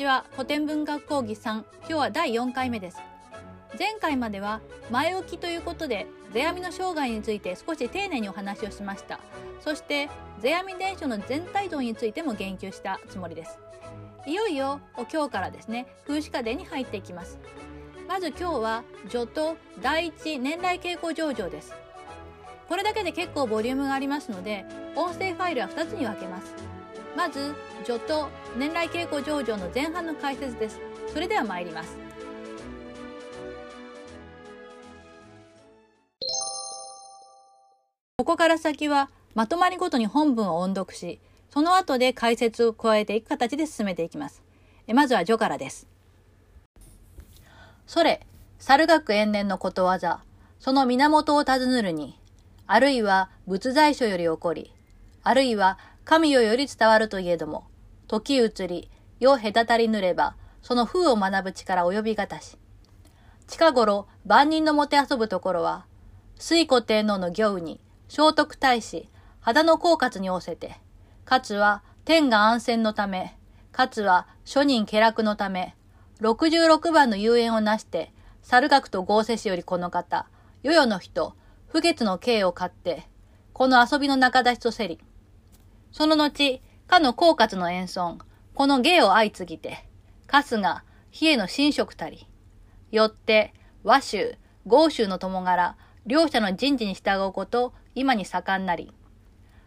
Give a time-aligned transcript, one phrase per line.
[0.00, 0.24] はい、こんにちは。
[0.32, 1.62] 古典文学講義3。
[1.80, 3.02] 今日は第4回目です。
[3.78, 9.20] 前回までは前置きということで、世阿弥の生涯について少し丁寧にお話をしました。
[9.60, 10.08] そして、
[10.40, 13.58] 世阿弥伝書の全体像についても言及したつもりです。
[14.26, 14.80] いよいよ
[15.12, 17.38] 今日からですね、風刺家伝に入っていきます。
[18.08, 21.74] まず今日は序と第一年来傾向上場です。
[22.70, 24.64] これだけで結構ボリュームがありますので、
[24.96, 26.69] 音声ファイルは2つに分けます。
[27.20, 30.80] まず序と年来傾向上場の前半の解説です。
[31.12, 31.98] それでは参ります。
[38.16, 41.20] ここから先はまとまりごとに本文を音読し
[41.50, 44.42] その後で解説を加えていく形で進めていきます。
[44.88, 45.86] まずは序からです。
[47.86, 48.26] それ
[48.58, 50.22] 猿学延年のことわざ。
[50.58, 52.18] その源を尋ねるに
[52.66, 54.72] あるいは仏在所より起こり
[55.22, 55.78] あるいは
[56.10, 57.68] 神よより伝わるといえども、
[58.08, 62.58] 時移り、世隔たりぬれば、その風を学ぶ力及びがたし。
[63.46, 65.86] 近頃、万人のもて遊ぶところは、
[66.34, 69.08] 水古天皇の行に、聖徳太子、
[69.38, 70.80] 肌の狡猾に仰せて、
[71.24, 73.38] かつは天が安全のため、
[73.70, 75.76] かつは諸人家楽のため、
[76.22, 80.26] 66番の遊園をなして、猿学と合成しよりこの方、
[80.64, 81.36] 世々の人、
[81.68, 83.06] 不月の刑を買って、
[83.52, 84.98] この遊びの中出しとせり、
[85.92, 88.18] その後、かの狡猾の演奏、
[88.54, 89.84] この芸を相次ぎて、
[90.26, 92.28] 春日、比叡の神職たり、
[92.90, 98.92] よって、和州、豪州の友柄、両者の人事に従うこと、今に盛んなり。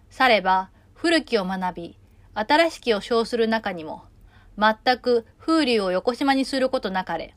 [0.10, 1.98] されば、古きを学び、
[2.34, 4.04] 新しきを称する中にも、
[4.58, 7.36] 全く風流を横島にすることなかれ。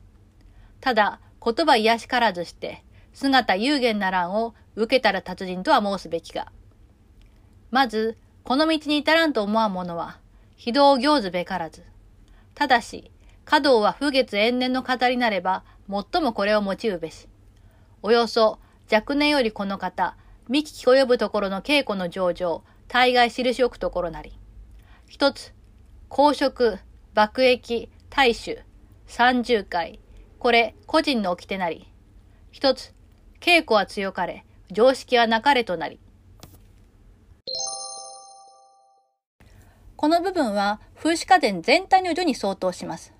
[0.80, 6.52] ただ、言葉癒しからずして、姿有限な乱を受けたら達人とは申すべきが。
[7.70, 10.20] まず、この道に至らんと思わん者は、
[10.54, 11.82] 非道行ずべからず。
[12.54, 13.10] ただし、
[13.44, 17.28] 華道は不月延年の語りなれば、最もこれを用うべし。
[18.02, 20.16] およそ、若年よりこの方、
[20.48, 24.38] 見聞き及ぶところの稽古の上場、大概印置くところなり。
[25.08, 25.52] 一つ、
[26.08, 26.78] 公職、
[27.14, 28.60] 爆役、大衆、
[29.08, 29.98] 三十回、
[30.38, 31.92] これ、個人の掟なり。
[32.52, 32.94] 一つ、
[33.40, 35.98] 稽古は強かれ、常識はなかれとなり。
[39.96, 43.12] この部分は風刺家電全体の色に相当します。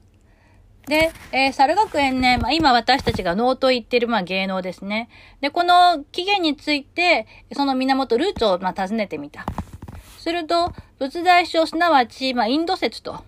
[0.86, 5.08] で、えー、猿学園ね、まあ、今私たちが能と言ってる、まあ、芸能ですね。
[5.40, 9.44] で、この起源について、その源、ルーツを、まあ、尋ねてみた。
[10.18, 13.24] すると、仏大書、すなわち、まあ、インド説と、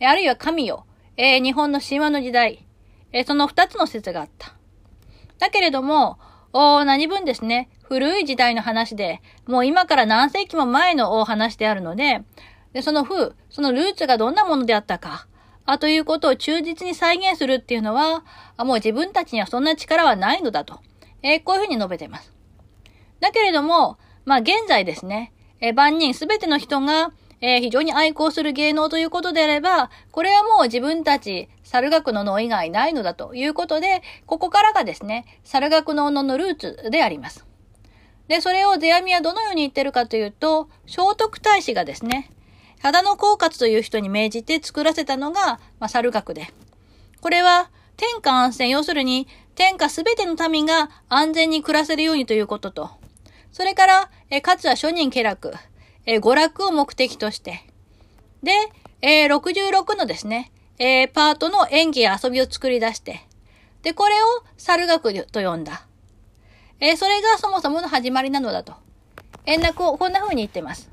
[0.00, 0.84] えあるいは神よ、
[1.16, 2.66] えー、日本の神話の時代、
[3.12, 4.54] えー、その二つの説があった。
[5.38, 6.18] だけれども、
[6.52, 12.22] お何分ですね、古い時代の話で、もう今から何世紀も前のお話であるので、
[12.72, 15.26] で、その風、そのルーツがどんなものであったか、
[15.64, 18.24] あということを忠実に再現するっていうのは、
[18.56, 20.80] あもう自分たちにはそんな力はないのだと、
[21.22, 22.32] えー、こういうふうに述べています。
[23.20, 37.46] だけれども、まあ現在ですね、えー、万人すべての人が、えー、非常に愛好する芸能ということであれば、これはもう自分たち、猿学の脳以外ないのだということで、ここからがですね、猿学の脳のルーツであります。
[38.28, 42.30] で、それを世阿弥はどのように言ってるかというと、聖徳太子がですね、
[42.82, 46.52] 秦野狡猾という人に命じて作らせたのが、まあ、猿学で。
[47.20, 52.90] これは、天下安全、要するに、天下すべての民が安全に暮らせるようにということと、
[53.52, 55.52] それから、えかつは諸人家楽、
[56.06, 57.60] え娯楽を目的として、
[58.42, 58.50] で、
[59.00, 60.50] え、66のですね、
[60.80, 63.20] え、パートの演技や遊びを作り出して、
[63.82, 64.26] で、これを
[64.56, 65.86] 猿学と呼んだ。
[66.80, 68.74] え、それがそもそもの始まりなのだと。
[69.46, 70.90] えー、なここんな風に言ってます。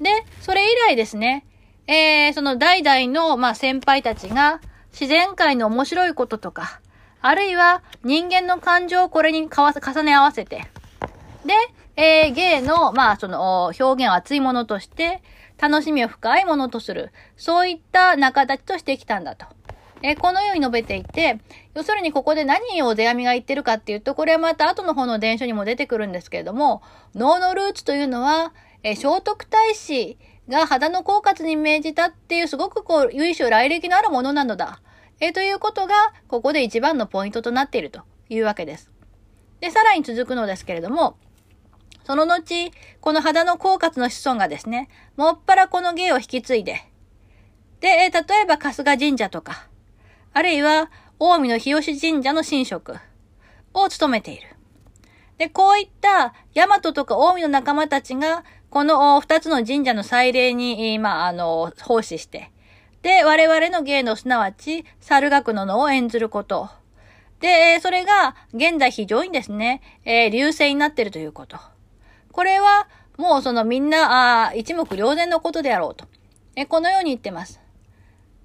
[0.00, 0.10] で、
[0.40, 1.46] それ以来ですね、
[1.86, 4.60] えー、その代々の、まあ、先輩たちが、
[4.92, 6.80] 自然界の面白いこととか、
[7.20, 10.66] あるいは人間の感情をこれにかわ重ね合わせて、
[11.44, 11.54] で、
[11.96, 15.22] えー、芸の、まあ、その、表現を熱いものとして、
[15.58, 19.46] 楽しみを深いものとする、そういった仲立ちとしてきたんだと。
[20.02, 21.38] えー、このように述べていて、
[21.74, 26.82] 要するにここで何を世阿弥が言ってるかっていうと、これはまた後の方の伝書にも出てくるんですけれども、
[27.14, 28.52] 脳のルーツというのは、
[28.84, 34.80] え聖徳太子が肌の狡猾に命じたっていうすごくこう、由緒来歴のあるものなのだ。
[35.20, 35.94] えということが、
[36.28, 38.90] ここで一番のポイントとなっているというわけです。
[39.60, 41.16] で、さらに続くのですけれども、
[42.04, 46.82] その後、この肌の狡猾の子孫がですね、もっぱらこの芸を引き継いで、
[47.80, 49.66] で、え例えば春日神社とか、
[50.34, 52.96] あるいは、大見の日吉神社の神職
[53.72, 54.48] を務めている。
[55.38, 62.50] で、こういった、大和とか大見の仲間たちが、この二つの神社の祭礼に、まあ、あの、奉仕して、
[63.02, 66.68] で、我々の芸能すなわち、猿楽の能を演ずること。
[67.38, 71.56] で、それが現在非常にですね、えー、流星になっているということ。
[72.32, 76.06] これは、もうそのみんな、あ一目瞭然のことであろうと。
[76.56, 77.60] えこのように言ってます。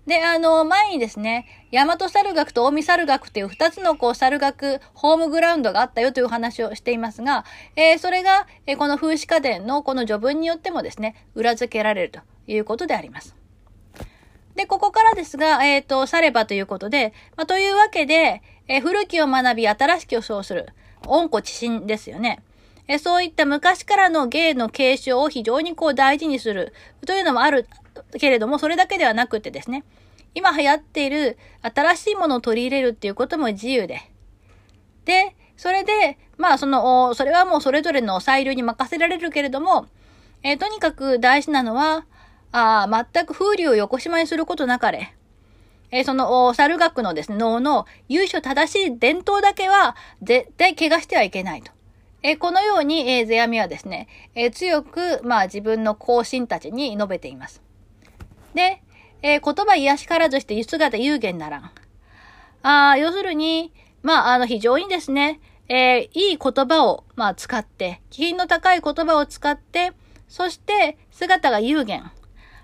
[0.09, 7.45] で、あの、前にですね、大和猿学と近江猿学っていう二つのこう猿学ホームグラウンドがあったよという話をしていますが、
[7.75, 13.35] えー、それが、えー、この風刺家電のこの序文によってもですね、裏付けられるということであります。
[14.55, 20.69] で、ここからですが、えっ、ー、と、さればということで、まあ、というわけで、えー、古きを学び、新しきを称する、
[21.05, 22.41] 温故知新ですよね。
[22.87, 26.73] え、そういった昔からの芸の継承を非常にこう大事にする
[27.05, 27.67] というのもある
[28.17, 29.83] けれども、それだけではなくてですね、
[30.35, 34.01] 今流行っている新しいものを取り入れるっていうことも自由で。
[35.05, 39.87] で、それで、まあその、それはもうそれぞれの裁量に任せられるけれども、
[40.43, 42.05] えー、とにかく大事なのは、
[42.51, 45.13] あ全く風流を横島にすることなかれ。
[45.91, 51.71] えー、その、猿学のですね、脳の由緒正しい伝統だけは、絶対怪我してはいけないと。
[52.21, 57.61] えー、このように、えー、世阿弥はですね、えー、強く、まあ自分の後進たちに述べています。
[58.53, 58.81] で、
[59.21, 61.71] えー、言葉癒しからずして姿有限ならん。
[62.61, 69.93] ああ要するに、まあ、あの、非常にですね、えー、いい言葉を、まあ、使って、気品の高い言葉を使って、
[70.27, 72.11] そして、姿が有限。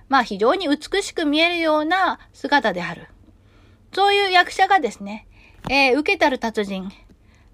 [0.08, 3.08] まあ、非常に美しく見えるような姿である。
[3.94, 5.28] そういう役者がですね、
[5.70, 6.92] えー、受けたる達人。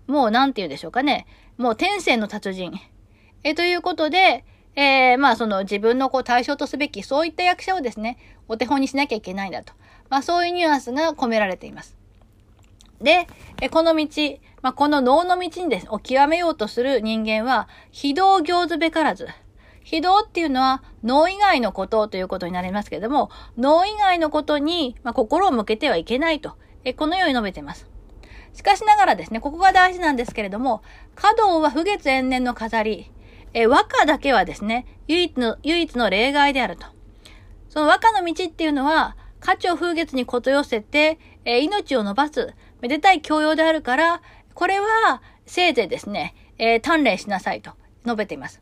[0.08, 1.26] もう、なんて言うでしょうかね。
[1.58, 2.74] もう、天性の達人。
[3.44, 4.44] えー、ということで、
[4.76, 9.74] えー、まあ、その自分のこう対象とすべき、そういった役者をですね、お手本にしなきゃいけないんだと。
[10.10, 11.98] まあ、そういうニュアンスが込められています。
[13.02, 13.28] で、
[13.62, 14.08] えこの道、
[14.62, 19.28] まあ、この能の道にです、ね、を極めようとする人間は、非道行ずべからず。
[19.84, 27.88] 非道っていうのは、脳以外のことということになりますけれども、脳以外のことに、まあ、心を向けてはいけないと、えこのように述べています。
[28.54, 30.82] しかしながらですね、ここが大事なんですけれども、
[31.16, 33.12] 華道は不月延年の飾り。
[33.54, 36.86] え和歌だけはですね、唯一の、唯一の例外であると。
[37.70, 44.22] その和歌の道っていうのは、価値を風月にこと寄せて、え命を伸ばす、めでたい教養であるから、
[44.54, 47.72] これは、せいぜいですね、えー、鍛錬しなさいと
[48.06, 48.62] 述べています。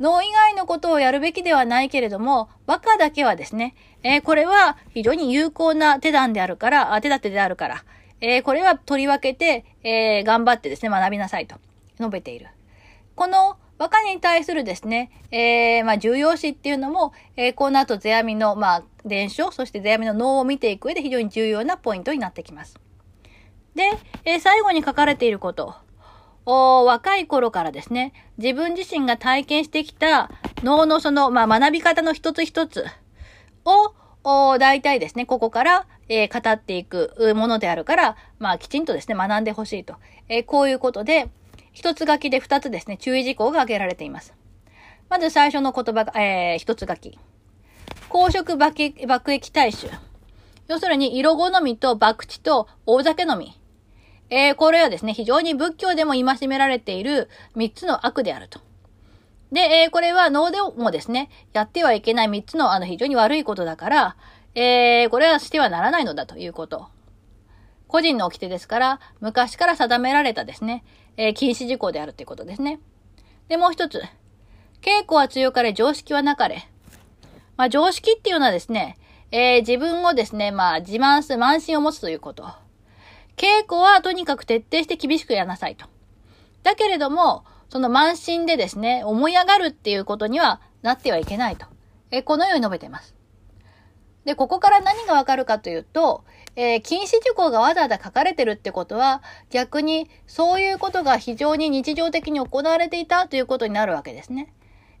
[0.00, 7.84] 脳以外のことをやるべきではないけれども、和歌だけはですね、えー、これは非常に有効な手段であるから、手立てであるから、
[8.20, 11.56] えー、これは取り分けて、えー、頑張ってですね、学びなさいと
[11.98, 12.48] 述べている。
[13.14, 22.78] この和歌に対するですね、えー、まあ、重要視っていうのも、えー、この後、世阿弥の、まあ、伝承、そして世阿弥の脳を見ていく上で非常に重要なポイントになってきます。
[23.74, 23.90] で、
[24.24, 25.74] えー、最後に書かれていること。
[26.46, 30.30] お若い頃からですね、自分自身が体験してきた
[30.62, 32.84] 脳のその、まあ、学び方の一つ一つ
[33.64, 33.94] を、
[34.26, 39.96] お大体ですね、ここから、えー、語っていくものであるから、まあ、きちんとですね、学んでほしいと。
[40.28, 41.28] えー、こういうことで、
[41.74, 44.32] 一つ書きで二つですね、注意事項が挙げられています。
[45.10, 47.18] まず最初の言葉が、えー、一つ書き。
[48.08, 49.88] 公職爆液大衆。
[50.68, 53.58] 要するに、色好みと博打と大酒飲み。
[54.30, 58.60] えー、これはですね、非常に仏教でも戒められている三つの悪であると。
[59.52, 64.16] で、えー、これは脳でもですね、やってはいけない三つのあの非常に悪いことだから、
[64.54, 66.86] えー、これはしてはならないのだということ。
[67.88, 70.84] 個人の掟ですから、昔から定められたですね、
[71.16, 72.80] えー、禁止事項であるということですね。
[73.48, 74.02] で、もう一つ。
[74.80, 76.68] 稽古は強かれ、常識はなかれ。
[77.56, 78.98] まあ、常識っていうのはですね、
[79.30, 82.44] えー、自分をですね、まあ、自慢する、慢心を持つということ。
[83.36, 85.86] 稽古はとにかく徹底して厳しくやらなさいと。
[86.62, 91.66] だけれども、その慢心でですね、思い上がるっていうことにはなってはいけないと。
[92.10, 93.14] えー、このように述べています。
[94.24, 96.24] で、ここから何がわかるかというと、
[96.56, 104.52] えー、禁止事項がわざわざ書かれてるってことは、逆にそういうことが非常に日常的に行われていたということになるわけですね。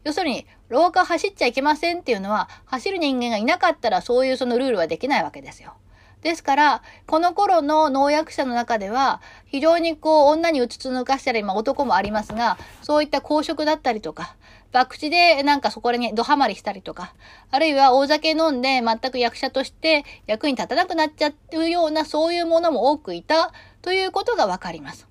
[0.04, 5.74] 要するに、廊下走っちゃいけませんっていうのは、走る人間がいなかったらそういうそのルールはできないわけですよ。
[6.20, 14.34] ですから、この頃の農薬者の中では、非常にこう、女にうつつ抜かしたり、まあ男もありますが、そういった公職だったりとか、
[14.74, 17.14] 博打でなんかそこにドハマりしたりとか、
[17.52, 23.52] あるいは大酒飲んで全く役者として役に立たなくなっちゃうような、そういうものも多くいた
[23.82, 25.06] ということがわかります。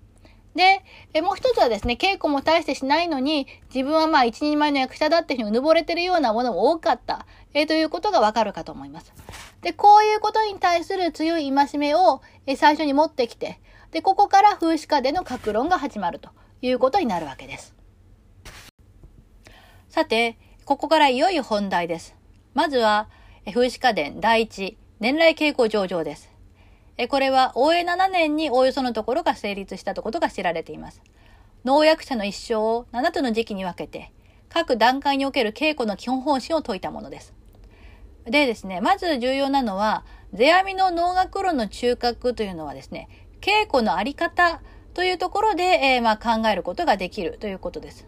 [0.53, 9.13] で、えもう一つはですね、稽古も大してしないのに、自分はまあ一人前の役者だっていうふうにうぬぼれてるようなものも多かった、えー、ということがわかるかと思います。
[9.62, 13.60] で、こういうことに対する強い戒めを、え最初に持ってきて、
[13.91, 16.29] で、ここから風刺家での格論が始まると
[16.62, 17.73] いうことになるわけです。
[19.93, 22.15] さて、ここからいよいよ本題です。
[22.55, 23.09] まずは、
[23.45, 26.31] 風刺家電第一、年来傾向上場です。
[27.09, 31.03] これは、応永7年におおよそのところが成立したことが知られています。
[31.63, 34.12] 農薬者の一生を7つの時期に分けて、
[34.50, 37.35] 各段階における稽古の基本方針を説いたものです。
[38.25, 43.09] でですね、まず重要なのは、世阿弥の能楽論の中核というのはですね、
[43.41, 44.59] 稽古のあり方
[44.95, 48.07] というところで、えー、まあ考えることができるということです。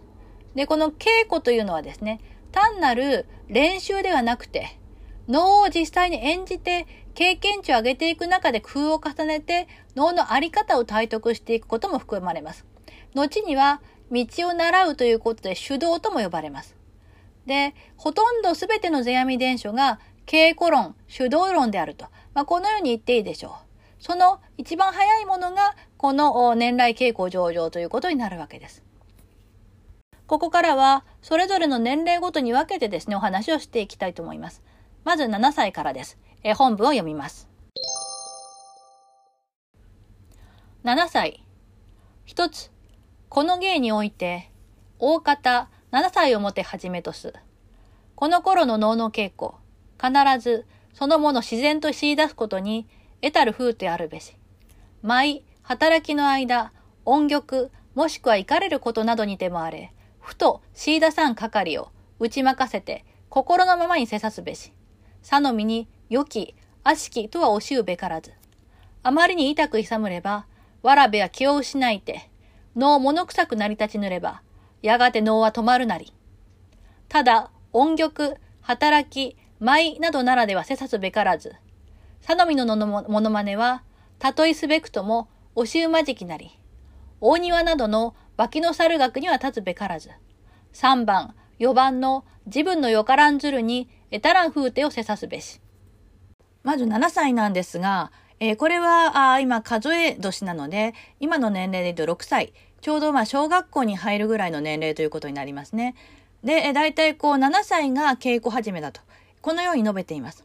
[0.56, 2.22] で、この稽古というのはですね、
[2.52, 4.80] 単なる練習ではなくて、
[5.28, 12.66] 能を実際に演じて経験値を上げていく中で工夫を重ねて能のあり方を体得していくことも含まれます。
[13.14, 13.82] 後には
[14.12, 16.76] 道を習うということで手動とも呼ばれます。
[17.46, 22.06] で、ほとんど全ての世阿弥伝書が稽古論、手動論であると。
[22.34, 23.52] まあ、このように言っていいでしょう。
[24.00, 28.84] その一番早いものがこの年来傾向上場ということになるわけです。
[30.28, 34.64] ここからはそれぞれの年齢ごとに分けてですね、お話をしていきたいと思います。
[35.04, 36.18] まず7歳からです。
[36.44, 37.48] え本文を読みます。
[40.84, 41.44] 7歳。
[42.26, 42.72] 一つ、
[43.30, 44.52] この芸において、
[44.98, 47.34] 大方7歳をもてはじめとす。
[48.16, 49.52] この頃の能の稽古、
[50.02, 52.88] 必ずそのもの自然と知り出すことに
[53.22, 54.36] 得たる風てあるべし。
[55.02, 56.72] 舞、働きの間、
[57.04, 59.92] 音曲、もしくは行かれることなどにてもあれ、
[60.26, 64.74] ふと知り出さん係を打ち任せて心のままにせさすべし。
[65.22, 68.34] さのみに良き、悪しきとは惜しうべからず。
[69.04, 70.48] あまりに痛く勇むれば、
[70.82, 72.30] わらべは気を失いて、
[72.76, 74.42] 脳物臭くなり立ちぬれば、
[74.82, 76.12] やがて脳は止まるなり。
[77.08, 81.56] ただ、音曲、働き、舞などならではせさすべからず。
[82.22, 83.84] さのみののものまねは、
[84.18, 86.60] たとえすべくとも、押し馬じきなり。
[87.22, 90.10] 大庭などの脇の猿学には立つべからず。
[90.74, 95.62] 三番、四番の自分のよからんずるに、えたらん風てをせさすべし。
[96.64, 102.54] まず7歳なんですが、えー、これはあ今数え年なので、今の年齢で言うと6歳。
[102.82, 105.96] ちょうどまあ小学校に入るぐらいの年齢ということになりますね。
[106.44, 109.02] で、だいたいこう7歳が稽古始めだと。
[109.42, 110.45] このように述べています。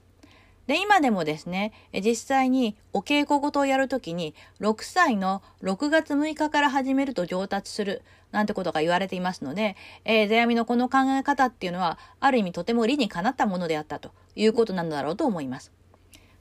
[0.71, 9.75] で、今でもですね、実際にお稽古事をやるときに、6歳の6月6日から始めると上達する、なんてことが言われていますので、
[10.05, 15.73] えー、世阿弥のこの考え方っていうのは、ある意味とても理にかなったものであったということなのだろうと思います。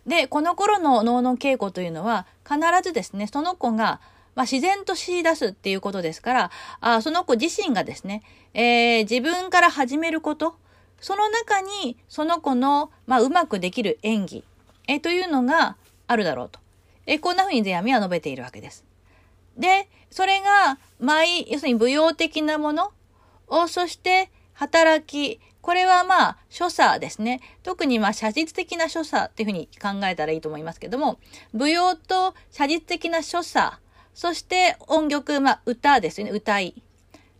[0.05, 3.99] で、この頃の能の稽古というのは、必ずですね、その子が、
[4.35, 8.21] まあ、自然と知り出すっていうことですから、あその子自身がですね、
[8.53, 10.59] えー、自分から始めること、
[11.01, 14.43] その中にその子の、まあ、うまくできる演技、
[14.87, 15.77] え、というのが
[16.07, 16.59] あるだろうと。
[17.05, 18.85] え、こんな風に世阿弥は述べているわけです。
[19.57, 22.91] で、それが、舞、要するに舞踊的なもの？
[23.47, 27.41] を、そして働き、これはまあ、所作ですね。
[27.63, 31.19] 特にまあ、写実的な所作っていうふうに考えたらいいと思いますけども、
[31.51, 33.77] 舞踊と写実的な所作、
[34.13, 36.81] そして音曲、まあ、歌ですよね、歌い。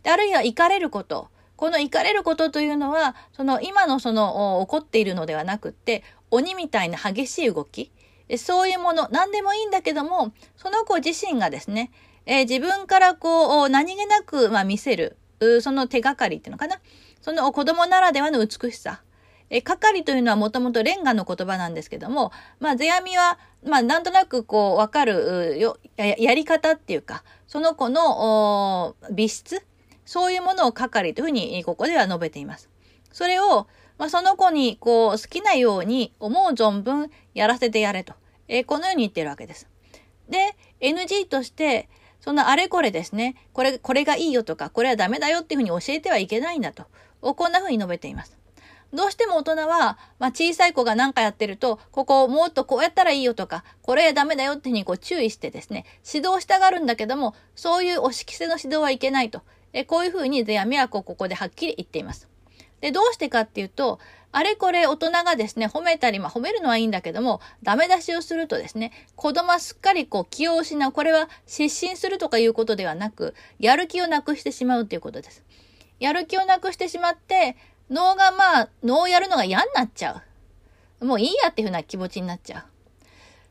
[0.02, 1.29] であるいは、行かれること。
[1.60, 7.92] この行かれることというのは、その今のその起こっているのではなくって、鬼みたいな激しい動き。
[8.38, 11.90] そういうもの、何でもいいんだけども、その子自身がですね、
[12.24, 15.18] えー、自分からこう、何気なく、まあ、見せる、
[15.60, 16.80] その手がかりっていうのかな。
[17.20, 19.02] その子供ならではの美しさ。
[19.50, 29.62] え、係というのはもともとレンガの言葉なんですけども、まあ、世阿弥は、まあ、なんとなくこう、わかるよや、やり方っていうか、その子の美質、
[30.10, 32.68] そういうものを係というふうに、ここでは述べています。
[33.12, 38.14] それを、まあ、その子に、こう、好きなように思う存分やらせてやれと。
[38.48, 39.68] えこのように言ってるわけです。
[40.28, 41.88] で、NG として、
[42.18, 46.86] そのあれこれですね、これ、これがいいよとか、これはダメだよっていうふうに教えてはいけないんだと。
[47.20, 48.36] こんなふうに述べています。
[48.92, 59.42] どうしても大人は、まあ、小さい子が何かやってると、ここをもっとこうやったらいいよとか、これはダメだよっていうふうにこう注意してですね、指導したがるんだけども、そういう押し着せの指導はいけないと。
[59.72, 62.28] えこういうふうにゼアミはここではっきり言っています。
[62.80, 63.98] で、どうしてかっていうと、
[64.32, 70.92] あれこれ大人がですね、褒めたり、まあ褒めるのはいいんだけども、ダメ出しをするとですね、子供はすっかりこう気を失う。
[70.92, 75.44] これは失神するとかいうことではなく、やる気をなくしてしまうということです。
[75.98, 77.56] やる気をなくしてしまって、
[77.90, 80.22] 脳がまあ、脳をやるのが嫌になっちゃ
[81.00, 81.04] う。
[81.04, 82.64] もういいやっていうふうな気持ちになっちゃう。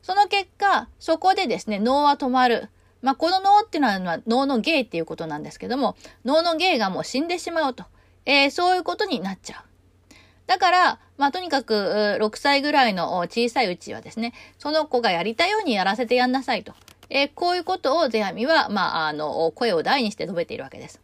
[0.02, 2.70] その結果、そこでですね、脳は止まる。
[3.02, 7.84] まあ、この脳っていうのは脳の芸っていうことなんですけども、脳の芸がもう死んでしまうと。
[8.26, 10.14] えー、そういうことになっちゃう。
[10.46, 16.74] だから、まあ、とにかく、6歳ぐらいの小さいうちはですね、その子がやりたいようにやらせてやんなさいと。
[17.08, 21.00] えー、こういうことをゼアミは、まあ、あの、声を大にして述べているわけです。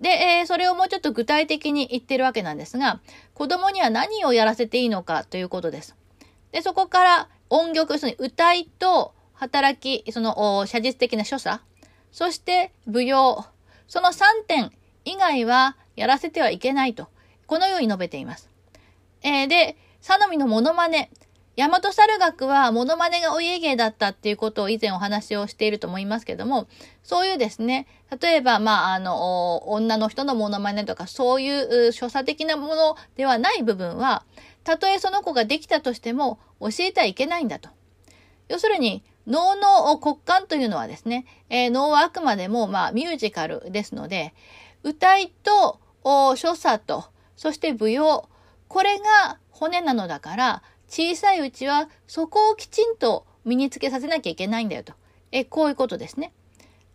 [0.00, 3.00] で、えー、それをもうちょっと具体的に言ってるわけなんですが、
[3.34, 5.94] 子供には何をやらせていいのかということです。
[6.52, 11.64] で、そこから音曲、その歌いと働き、その写実的な所作、
[12.12, 13.46] そして舞踊、
[13.88, 14.70] その3点
[15.06, 17.08] 以外はやらせてはいけないと、
[17.46, 18.50] このように述べています。
[19.22, 21.10] えー、で、サノミのモノマネ。
[21.56, 26.68] 大和猿楽はモノマネがお家芸だったっていうことを以前お話をしていると思いますけども、
[27.02, 27.86] そういうですね、
[28.20, 34.24] 例えば、まあ、あの、女の人のモノマネとか、そういう所作的なものではない部分は、
[34.64, 37.70] たとえその子ができたとしても教えてはいけないんだと。
[38.48, 44.34] 要するに、能の骨幹というのはですね、えー、能はあくまでも、まあ、ミュージカルですので、
[44.82, 47.04] 歌いと、所作と、
[47.36, 48.28] そして舞踊、
[48.68, 54.94] これが骨なのだから、小さいうちはそこをきちんと身につけさせなきゃいけないんだよと。
[55.32, 56.32] え、こういうことですね。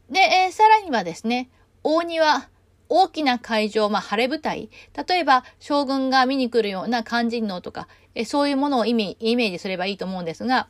[0.09, 1.49] で、えー、さらにはですね、
[1.83, 2.49] 大庭、
[2.89, 4.69] 大きな会場、まあ、晴れ舞台。
[5.07, 10.67] 例えば、将軍が見に来るような肝心能とか、えそういうものをイメイメージすればいいと思うんですが、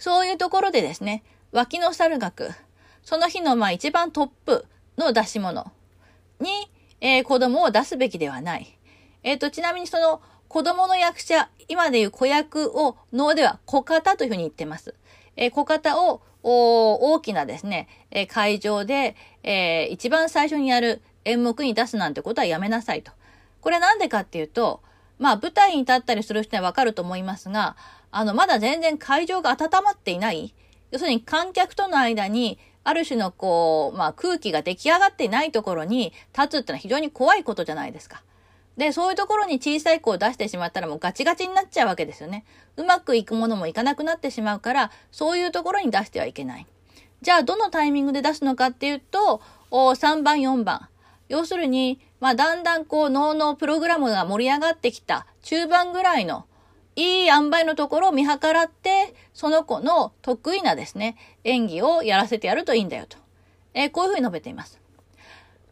[0.00, 2.50] そういうところでですね、脇の猿楽、
[3.02, 4.64] その日のまあ一番トップ
[4.96, 5.70] の出し物
[6.40, 6.48] に、
[7.02, 8.78] えー、子供を出すべきではない。
[9.22, 14.94] えっ、ー、と、ちなみにその子供の役者、今でいう子役を能では小型というふうに言ってます。
[15.36, 23.12] えー、小型を大きなですね、えー、会場で、えー、一番最初にやる演目に出すなんてことはやめなさいと。
[23.60, 24.80] これなんでかっていうと、
[25.18, 27.76] まあ舞台に立ったりする人はわかると思いますが、
[28.10, 30.54] あの、まだ全然会場が温まっていない。
[30.90, 38.22] 要するに観客との間に、ある種のこう、まあ空気が出来上がっていないところに立つってのは非常に怖いことじゃないですか。
[38.76, 42.44] で、そういうところに小さい子を出してしまったらもうガチガチになっちゃうわけですよね。
[42.76, 46.66] うまくいくものもいかなくなってしまうから、そういうところに出してはいけない。
[47.20, 50.88] じゃあ、どのタイミングで出すのかっていうと、3番、4番。
[51.28, 56.46] 要するに、まあ、だんだんこう、脳のプログラムが盛り上がってきた中盤ぐらいの、
[56.96, 63.16] いい塩梅のところを見計らって、その子の得意なですね、演技をやらせてやるといいんだよと。
[63.74, 64.80] えー、こういうふうに述べています。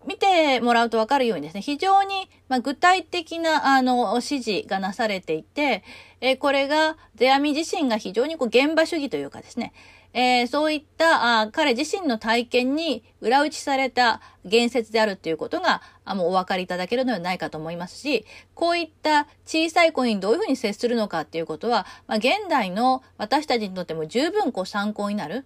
[0.06, 5.84] 見てもらうとわかるようにですね、非常に、ま具体的な、あの、指示がなされていて、
[6.20, 9.72] えこれが、世阿弥自身が非常にこう、現場主義というかですね、
[10.20, 18.26] えー、そういったあ彼自身の体験に裏打ちされた言説であるということがあもうお分かりいただけるのではないかと思いますし、
[18.56, 25.44] こういった小さい子にどういうふうに接するのかっていうことは、まあ、現代の私たちにとっても十分こう参考になる、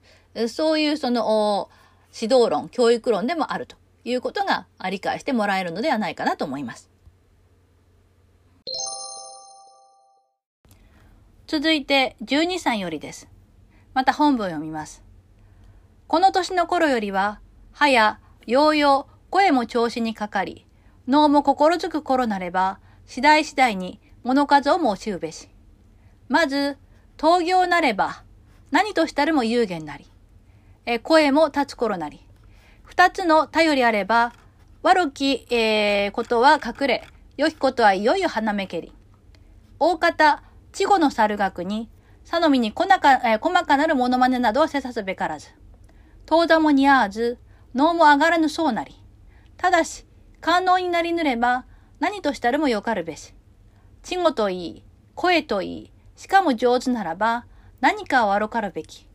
[0.48, 1.68] そういうその
[2.18, 6.88] 指導論、教育論でもあるということが理解してもらえるのではないかなと思います。
[11.46, 13.28] 続いて12歳よりです。
[13.94, 15.02] また本文を読みます。
[16.06, 17.40] この年の頃よりは、
[17.72, 20.66] 歯や、ようよう、声も調子にかかり、
[21.08, 25.48] 脳も心づく頃なれば、次第次第に物数を申しうべし。
[26.28, 26.78] まず、
[27.16, 28.24] 闘業なれば、
[28.70, 30.06] 何としたるも有限なり、
[30.86, 32.20] え声も立つ頃なり、
[32.84, 34.32] 二つの頼りあれば、
[34.82, 37.04] 悪き、えー、ことは隠れ、
[37.36, 38.92] 良きことはいよいよ花めけり。
[39.78, 41.88] 大方、稚語の猿学に、
[42.24, 45.48] さのみに細か、えー、細かなるモノマネなどはせさすべからず。
[46.26, 47.38] 遠座も似合わず、
[47.74, 48.94] 脳も上がらぬそうなり。
[49.56, 50.06] ただし、
[50.40, 51.66] 官能になりぬれば、
[52.00, 53.34] 何としたるもよかるべし。
[54.02, 57.46] 稚語といい、声といい、しかも上手ならば、
[57.80, 59.06] 何かを悪かるべき。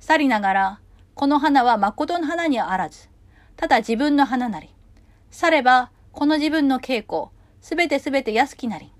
[0.00, 0.80] 去りながら、
[1.14, 3.08] この花は誠の花にあらず。
[3.56, 4.74] ただ自分の花なり。
[5.30, 8.92] 去れば、この自分の稽古、すべてすべて安きなり。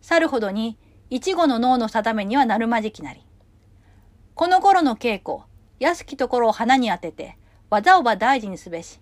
[0.00, 0.78] 去るほどに、
[1.10, 3.20] 一語の脳の定めにはなるまじきなり。
[4.34, 5.44] この頃の稽古、
[5.80, 7.36] 安きところを花に当てて、
[7.68, 9.00] 技をば大事にすべし。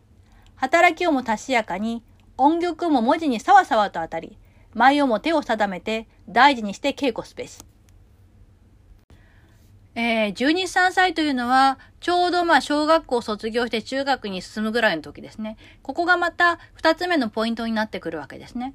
[0.56, 2.02] 働きをも確やかに、
[2.38, 4.38] 音曲も文字にさわさわと当たり、
[4.74, 7.58] 舞をも手を定めて大事にして稽古すべし。
[9.94, 15.58] えー、12、3歳というのは、ちょうどまあ小学校を卒業して中学に進むぐらいの時ですね。
[15.82, 18.74] ここがまた2つ目のポイントになってくるわけですね。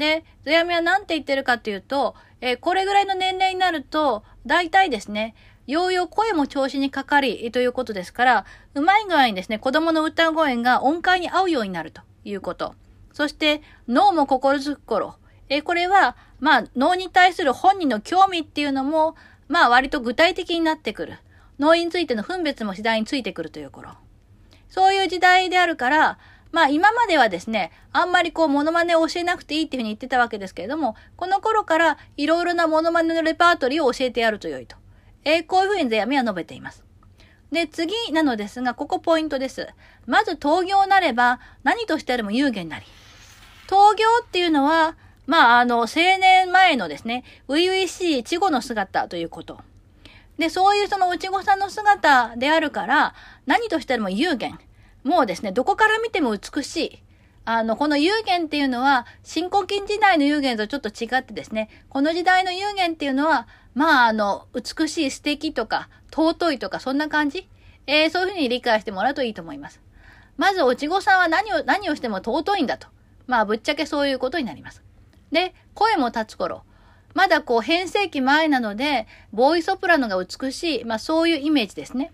[0.00, 5.36] で、ゾヤミは何て言ってるかっていうと、えー、これぐらいの年齢になると、大体ですね、
[5.68, 12.74] ようよう声も調子にかかりということですから、うまい具合にですね、子供の歌声が音階に合うようになるということ。
[13.12, 15.14] そして、脳も心づく頃。
[15.48, 19.14] えー、これは、まあ、脳に対する本人の興味っていうのも、
[19.48, 21.18] まあ割と具体的になってくる。
[21.58, 23.90] 脳についての分別も次第についてくるという頃。
[24.70, 26.18] そういう時代であるから、
[26.52, 34.76] まあ今まではですね、あんまりこうモノマネを教えなくていいっていうふうに言ってたわけですけれども、この頃からいろいろなモノマネのレパートリーを教えてやると良いと。
[35.24, 36.84] えー、こういうふうにゼアミは述べています。
[37.52, 39.68] で、次なのですが、ここポイントです。
[40.06, 42.86] まず、闘業なれば、何としてでも有限なり。
[43.66, 45.86] 闘業っていうのは、まあ、あの、青
[46.20, 49.60] 年前のですね、初々しい稚語の姿ということ。
[50.38, 53.14] で、そういうその内子さんの姿であるから、
[53.46, 54.58] 何としてでも有限。
[55.04, 57.02] もうですね、どこから見ても美しい。
[57.44, 67.48] あの、この有限っていうのは、新古今時代の有限とちょっと違ってですね、この時代の有限っていうのは、まあ、あの、美しい、素敵とか、尊いとか、そんな感じ？
[67.86, 69.80] えー、そういうふうに理解してもらうといいと思います。
[70.36, 72.88] まず、おちごさんは何を、何をしても尊いんだと。
[73.26, 74.82] まあ、ぶっちゃけそういうことになります。
[75.32, 76.62] で、声も立つ頃。
[77.14, 82.12] まだこう変声期前なので、ボーイソプラノが美しい、まあそういうイメージですね。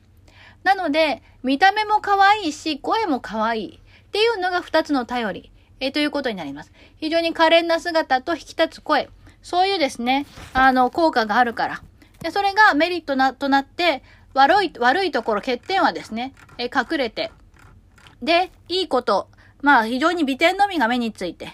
[0.66, 6.72] なので、見た目も可愛いし、声も可愛いっていうのが二つの頼り、えー、ということになります。
[6.96, 9.08] 非常に可憐な姿と引き立つ声、
[9.42, 11.82] そういうですね、あの、効果があるから。
[12.20, 14.02] で、それがメリットな、となって、
[14.34, 17.30] 悪い、悪いところ、欠点はですね、えー、隠れて、
[18.20, 19.28] で、いいこと、
[19.62, 21.52] まあ非常に美点のみが目について、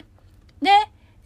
[0.62, 0.70] で、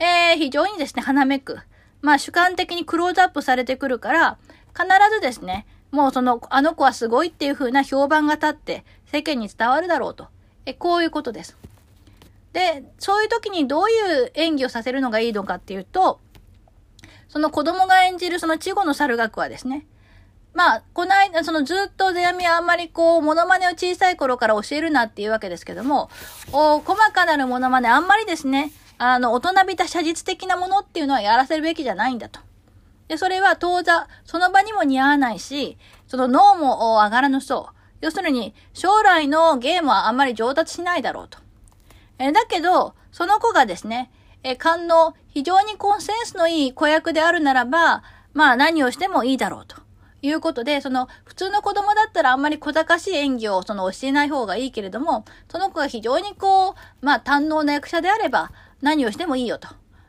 [0.00, 1.60] えー、非常にですね、花めく。
[2.02, 4.38] まあ主観的にクローズアップされてくるから、
[4.76, 10.28] 必ずですね、もうその、あの子はすごいっていう風な評判が立って世間に伝わるだろうと。
[10.66, 11.56] え、こういうことです。
[12.52, 16.20] で、そういう時にどういう演技をさせるのがいいのかっていうと、
[17.28, 19.86] その子供が演じるその稚語の猿学はですね、
[20.56, 26.08] まあ、この間、そのずっと世阿弥はあんまりこう、モノマネを小さい頃から教えるなっていうわけですけども、
[26.50, 32.40] お細かなるモノマネあんまりですね、あの、大人びた写実的なものっていうのはやらせるべきじゃないんだと。
[33.08, 37.76] で、それは当座、その場にも似合わないし、その脳も上がらぬそう。
[38.00, 41.38] 要するに、将来のゲームはあんまり上達しないだろうと。
[42.18, 44.10] えだけど、その子がですね、
[44.42, 49.86] え勘の非常にコンセンスのいい子役であるならば、まあ何をしてもいいだろうと。
[50.22, 58.50] いうことで、その普通の子供だったらあんまり小賢しい演技をその教えない方がいいけれども、その子が非常にこう、まあ堪能な役者であれば、
[58.82, 59.68] 何をしてもいいよと。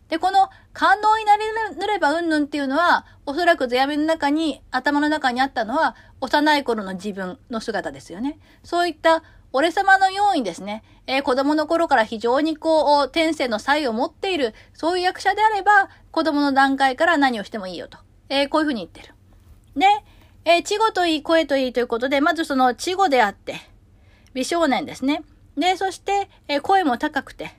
[0.10, 8.38] で、この感動になれればうんぬんっていうのは、おそらくゼアメの中に、頭の中にあったのは、幼い頃の自分の姿ですよね。
[8.64, 17.98] そういった俺様のようにですね、えー、子供の頃から非常にこう、天性の才を持っている、そういう役者であれば、子供の段階から何をしてもいいよと。
[18.30, 19.16] えー、こういうふうに言ってる。
[19.76, 19.88] で、
[20.46, 23.56] えー、稚語といい、声といいということで、まずその稚語であって、
[24.36, 25.24] 美少年ですね。
[25.58, 27.58] で、そして、え声も高くて、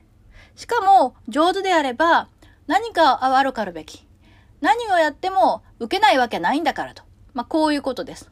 [0.54, 2.28] しかも、上手であれば、
[2.68, 4.06] 何か悪かるべき。
[4.60, 7.02] 何をやっても受けないわけないんだからと。
[7.32, 8.30] まあ、こういうことです。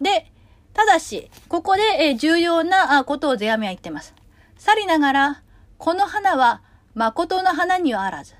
[0.00, 0.32] で、
[0.72, 4.14] ただし、ここで、え重要なことをゼアミは言ってます。
[4.56, 5.42] さりながら、
[5.76, 6.62] この花は
[6.94, 8.34] 誠の花にはあらず。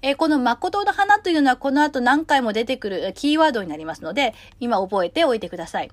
[0.00, 5.90] えこの誠の花というのはこの後何回も出てくるキーワードになりますので、今覚えておいてください。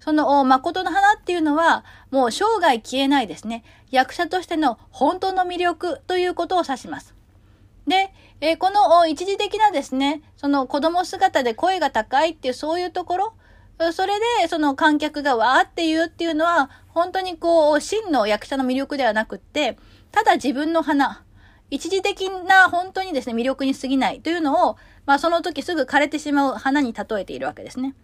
[0.00, 3.62] その、誠の花っていうのは、もう生涯消えないですね。
[3.90, 7.15] 役者としての本当の魅力ということを指します。
[7.86, 13.34] で、えー、この一時的なですね、その子供姿で声が高いっていうそういうところ、
[13.92, 19.76] それでその観客がわーって言うっていうのは、本当にこう、真の役者の魅力ではなくって、
[20.12, 21.22] ただ自分の花、
[21.70, 27.94] 一時的な本当にですね、魅力に過ぎないというのを、まあその時すぐ枯れてしまう花に例えているわけですね。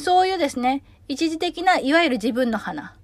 [0.00, 2.94] そういうですね、一時的ないわゆる自分の花。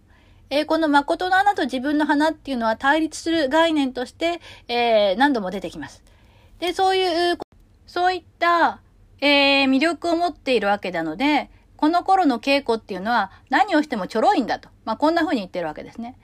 [0.51, 6.03] えー、この誠の穴と自分の花っていうのは対立する概念として、えー、何度も出てきます。
[6.59, 7.39] で、そういう、
[7.87, 8.81] そういった、
[9.21, 14.69] えー、魅力を持っているわけなので、この頃の稽古っていうのは何をしてもちょろいんだと。
[14.85, 16.17] まあ、こんな風に言ってるわけですね。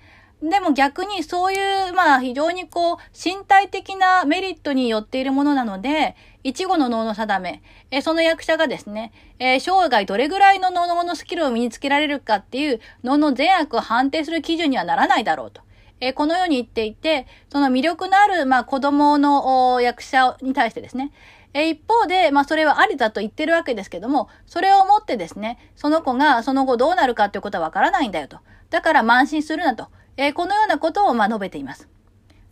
[0.51, 1.57] でも逆にそうい
[1.91, 15.63] う、まあ非常にこう、身体的なメリットによっているものなので、一語の脳の定め、えその役者がですね、え、生涯どれぐらいの脳のスキルを身につけられるかっていう脳の善悪を判定する基準にはならないだろうと。
[16.01, 21.13] え、このように言っていて、その魅力のある、まあ子供の役者に対してですね、
[21.55, 28.41] え一方で、まあそれはありだと言ってるわけですけども、それをもってですね、その子がその後どうなるかっていうことはわからないんだよと。
[28.69, 29.89] だから慢心するなと。
[30.17, 31.89] えー、このようなことをま述べています。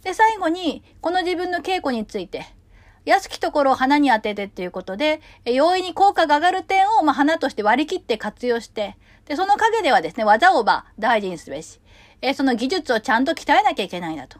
[0.02, 2.46] で、最後に、この自分の稽古について、
[3.04, 8.96] 安きところを花に当ててっていうことで、容易に効果が上がる点を、ま、花として割り切って活用して、
[9.26, 11.80] で、その陰ではですね、技をば大事にすべし、
[12.20, 14.38] えその技術をちゃんと鍛えなきゃいけないんだと。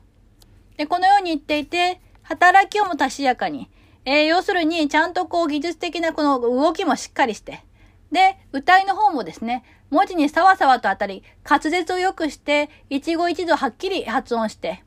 [0.77, 3.69] で、このように言っていて、働きをもたしやかに、
[4.05, 7.65] えー、要するに、ちゃんとこう技術的なこの動きもしっかりして、
[8.13, 14.83] で、歌いの方もですね、文字にさわさわと当たり、滑舌を良くして、一語一度はっきり発音して、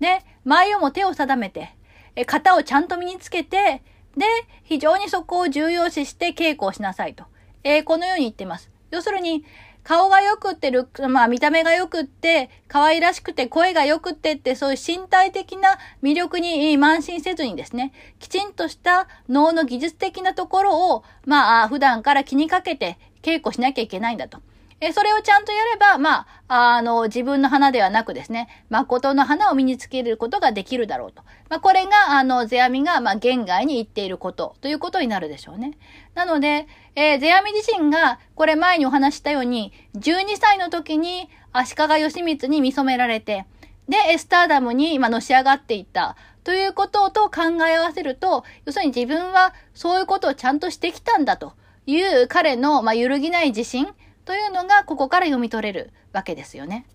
[0.00, 1.70] で、前をも手を定めて、
[2.16, 3.80] え、型をちゃんと身につけて、
[4.16, 4.26] で、
[4.64, 7.26] 非常にそこを重要視して稽古をしなさいと。
[7.62, 8.72] えー、このように言ってます。
[8.90, 9.44] 要するに、
[9.84, 24.40] 顔が良くってる、まあ見た目が良くって、可愛らしくて声が良くってって、そういう身体的な魅力に慢心せずにですね、きちんとした脳の技術的なところを、まあ普段から気にかけて稽古しなきゃいけないんだと。
[24.82, 31.22] えそれをちゃんとやれば、まあ、あの、自分の花ではなくですね、誠の花を身につけることができるだろうと。
[31.50, 35.72] まあ、これが、あの、世阿弥が、まあ、言外に言っていることということになるでしょうね。
[36.14, 43.44] なので、えー、世阿弥自身が、これ前にお話したように、12歳の時に足利義満に見初められて、
[43.86, 46.16] で、エスターダムに今のし上がっていった。
[46.42, 51.52] ということと考え合わせると、要するに自分はそういうことをちゃんとしてきたんだと
[51.90, 53.88] いう彼の、まあ、揺るぎない自信。
[54.30, 56.86] というのがここから読み取れるわけですよね。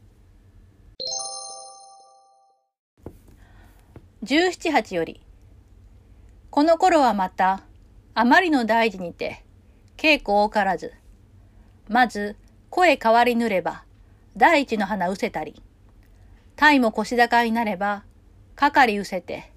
[4.23, 5.21] 17八より
[6.49, 7.61] この頃はまた
[8.13, 9.43] あまりの大事にて
[9.97, 10.93] 稽古多からず
[11.89, 12.37] まず
[12.69, 13.83] 声変わりぬれば
[14.37, 15.61] 第一の花うせたり
[16.55, 18.05] 体も腰高になれば
[18.55, 19.51] かかりうせて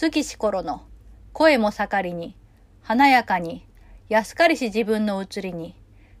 [0.00, 0.86] 好きし頃の
[1.32, 2.36] 声も盛りに
[2.80, 3.67] 華やかに
[4.08, 5.74] 安かりし自分の移りに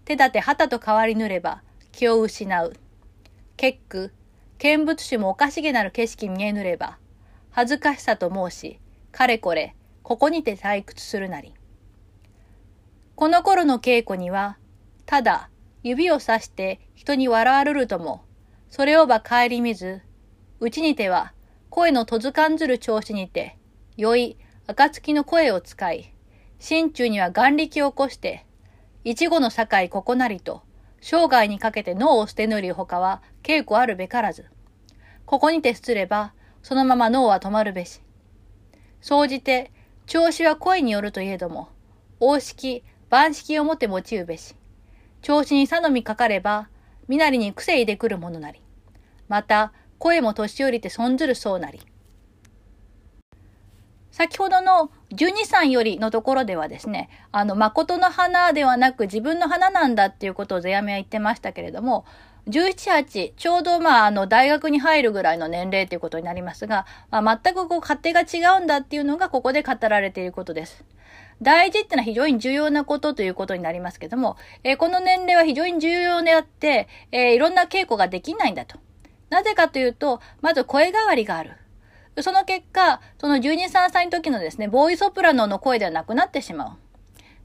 [0.04, 2.74] 手立て旗と変わりぬれば気を失う。
[3.56, 4.12] 結句、
[4.58, 6.98] 見物種もおかしげなる景色見えぬれば、
[7.50, 8.78] 恥ずかしさと申し、
[9.10, 11.54] かれこれ、ここにて退屈するなり。
[13.16, 14.58] この頃の稽古には、
[15.06, 15.50] ただ、
[15.82, 18.24] 指をさして人に笑われるとも、
[18.70, 20.02] それをば顧みず、
[20.60, 21.32] うちにては、
[21.70, 23.58] 声のとずかんずる調子にて、
[23.96, 26.14] よい、暁の声を使い、
[26.58, 28.44] 心中には眼力を起こして、
[29.04, 30.62] 一語の境ここなりと、
[31.00, 34.46] 生涯にかけて脳を捨てぬりほかは稽古あるべからず。
[35.24, 38.00] ここにてすれば、そのまま脳は止まるべし。
[39.00, 39.70] 総じて、
[40.06, 41.68] 調子は声によるといえども、
[42.18, 44.56] 王式、万式をもて用うべし。
[45.22, 46.68] 調子にさのみかかれば、
[47.06, 48.60] 身なりに癖いでくるものなり。
[49.28, 51.80] また、声も年寄りて損ずるそうなり。
[54.18, 62.04] 先ほどの12歳よりのところではですね、あの、誠の花ではなく自分の花なんだっていうことをゼヤメは言ってましたけれども、
[62.48, 70.84] 17、8、ちょうどまあ、あの、大学に入るぐらいの年齢ということになりますが、まあ、全くこう、勝手が違うんだっていうのがここで語られていることです。
[71.40, 78.80] 大事ってのは非常に重要なことということになりますけども、えー、この年齢は非常に重要であって、えー、いろんな稽古ができないんだと。
[79.30, 81.52] なぜかというと、まず声変わりがある。
[82.20, 86.70] その結果、その12、3歳の時のですね、ボーイソプラノの声ではなくなってしまう。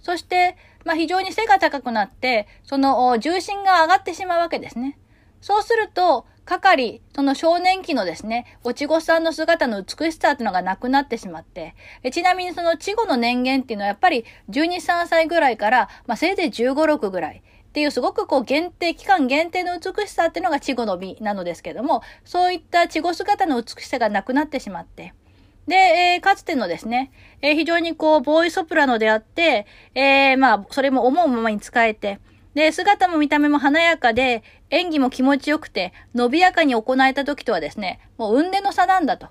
[0.02, 4.98] そして、まあ、非常に背が高くなって、その重心が上がってしまうわけですね。
[5.42, 11.76] そうすると、係、その少年期のですね、おちごさんの姿の美しさっていうのがなくなってしまって、
[12.12, 17.42] ちなみにその稚語の年限っていうのはやっぱり12、3歳ぐらいから、まあ、せいぜい15、6ぐらい。
[17.74, 25.16] っていうすごくこう限定、期間限定の美しさっていうのが稚語の美なのですけども、そういった稚語姿の美しさがなくなってしまって、
[25.66, 32.20] で、えー、かつてのですね、えー、非常にこう、ボーイソプラノであって、えー、まあ、それも思うままに使えて、
[32.54, 39.30] で、姿も見た目も華やかで、演技も気持ちよくて、伸びやかに行えた時とはですね、もう運での差なんだと。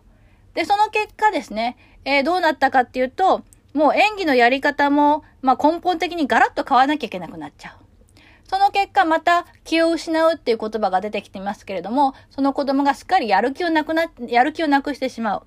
[0.54, 7.81] で、その結果ですね、えー、どうなったかっていうと、もう演技のやり方も、まあ、根本的にガラッと変わらなきゃいけなくなっちゃう。
[8.52, 15.42] その結果、また気を失うっていう言葉が出てきていますけれども、その子供がすっかりやる気をなくな、やる気をなくしてしまう。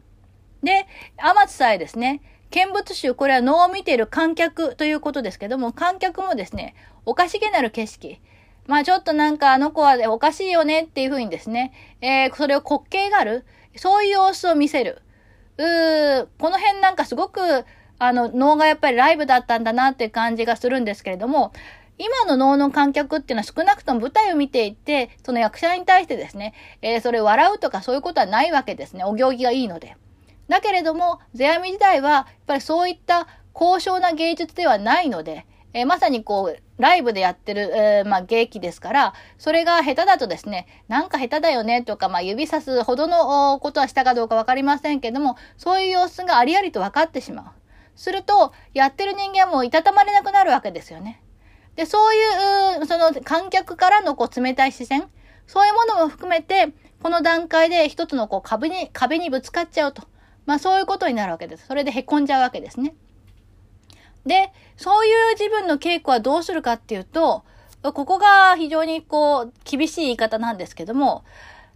[0.63, 6.73] で、天津さえですね、見物集、これは能を見ている観客ということですけども、観客もですね、
[7.05, 8.19] おかしげなる景色。
[8.65, 13.45] まあちょっとなんかあの子はおかしいよねっていうふうにですね、えー、それを滑稽がある。
[13.75, 15.03] そういう様子を見せる。
[15.57, 17.65] うー、この辺なんかすごく、
[17.99, 21.53] あの、能がやっぱりライブだったんだなっていう感じがするんですけれども、
[21.97, 29.03] 今の能の観客っていうのは少なくとも舞台を見ていて、その役者に対してですね、えー、それ笑うとかそういうことはないわけですね。
[29.03, 29.95] お行儀がいいので。
[30.47, 47.45] だけれども、世阿弥時代は、やっぱりそういった高尚な芸術ではないので、えー、まさにこう、ライブでやってる、えー、まあ、劇気ですから、それが下手だとですね、なんか下手だよねとか、まあ、指さすほどのことはしたかどうかわかりませんけども、そういう様子がありありと分かってしまう。
[47.95, 51.21] すると、やってる人間はもういたたまれなくなるわけですよね。
[51.75, 55.09] で、そういう、その観客からのこう冷たい視線、
[55.47, 60.03] そういうものも含めて、この段階で一つのこう壁に、壁にぶつかっちゃうと。
[60.45, 61.67] まあそういうことになるわけです。
[61.67, 62.95] それで凹んじゃうわけですね。
[64.25, 67.43] で、そういう自分の稽古はどうするかっていうと、
[67.83, 71.23] ここが非常にこう、厳しい言い方なんですけども、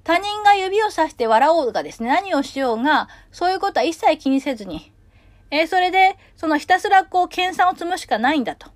[0.03, 4.91] 他人が指をさして笑おうがですね、何をしようが、そういうことは一切気にせずに、
[5.51, 8.71] えー、それで、そのひたすらこう、研鑽を積むしかないんだと。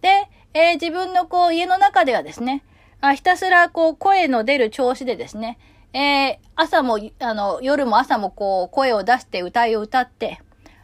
[0.00, 2.64] で、えー、自分のこう、家の中ではですね、
[3.00, 5.58] あひたすらこう声の出る調子でですね、
[5.92, 10.40] えー、朝も、あの、夜も朝もこう声を出して歌いを歌って、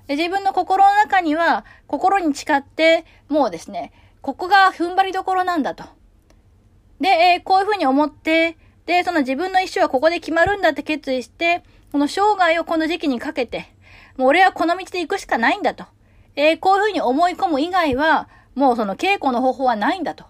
[0.07, 5.85] で自分の心の中には、心に誓って、もうですね、ここが踏ん張りどころなんだと。
[7.01, 13.73] で、えー、こういうふうに思って、で、その自分の意思はここで決まるんだって決意して、この生涯をこの時期にかけて、
[14.17, 15.85] もう俺はこの道で行くしかないんだと。
[16.37, 20.25] えー、こういうふうに思い込む以外は、もうその稽古の方法はないんだと。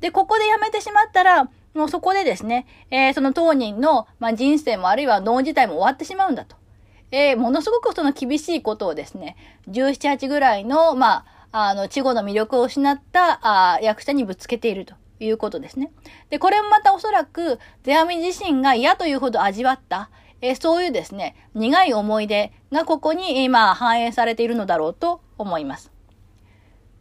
[0.00, 6.56] で、ここでやめてしまったら、もうそこでですね、えー、その当人の、まあ、人生もあるいは脳自体も終わってしまうんだと。
[7.10, 9.36] えー、ものすごくその厳しいことをですね、
[9.68, 13.40] 17、8ぐらいの、まあ、あの、稚語の魅力を失った
[13.74, 15.92] あ役者にぶつけているということですね。
[16.30, 25.92] で、これもまたおそらく、ゼアミ自身が嫌というほど味わった、え、そういうですね、苦い思い出がここに今反映されているのだろうと思います。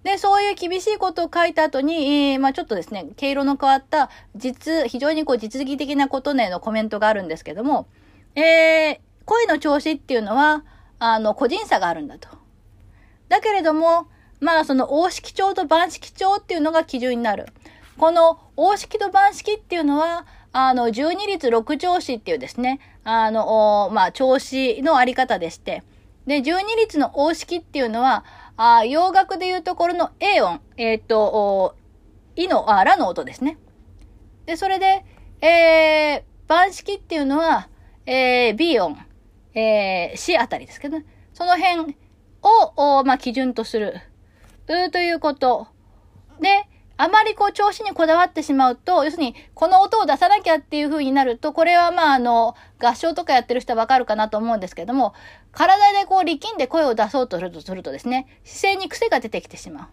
[0.03, 7.87] で、そういう厳しいことを書いた後に、まあちょっとですね、毛色の変わった、実、非常にこう実技的なことねのコメントがあるんですけども、
[8.35, 10.63] えー、声の調子っていうのは、
[10.99, 12.29] あの、個人差があるんだと。
[13.29, 14.07] だけれども、
[14.39, 17.47] まあその王式調と番式調っていうのが基準になる。
[17.97, 25.83] この王式と番式っていうのは、あの、12律6調子っていうですね、あの、まあ、調子のあり方でして、
[26.27, 28.25] で、12律の王式っていうのは、
[28.63, 31.75] あ洋楽でいうところの A 音、えっ、と、
[32.35, 33.57] いの、あ、らの音ですね。
[34.45, 35.03] で、それで、
[35.41, 37.69] えー、番式っていうのは、
[38.05, 38.99] えー、B 音、
[39.55, 41.05] えー、C あたりですけどね。
[41.33, 41.95] その辺
[42.43, 43.99] を、まあ、基準とする、
[44.67, 45.67] ということ。
[46.39, 46.67] で、
[47.01, 55.15] あまりこう調子にこだわってしまうと、要するにこの音を出さなきゃっていう風になると、これはまああの、合唱とかやってる人はわかるかなと思うんですけども、
[55.51, 59.87] 体でこう力んで声を出そうとするとするとですね、姿勢に癖が出てきてしまう。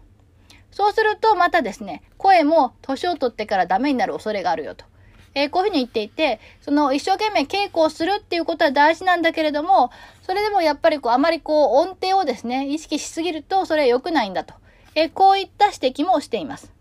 [0.69, 4.85] そうするとまたですね、声も年を取ってからダメになる恐れがあるよと。
[5.33, 9.89] えー、こういうふうに言っていて、その一生懸命稽古をするっていうことは大事なんだけれども、
[10.21, 14.53] それでもやっぱりこう、あまりこう、音程をですね、意識しすぎると、それは良くないんだと。
[14.93, 16.78] えー、こういった指摘もしています。